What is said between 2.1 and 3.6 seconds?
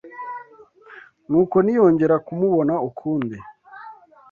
kumubona ukundi